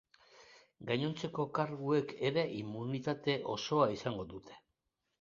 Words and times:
Gainontzeko 0.91 1.45
karguek 1.59 2.15
ere 2.31 2.49
inmunitate 2.65 3.39
osoa 3.61 3.95
izango 4.01 4.31
dute. 4.37 4.63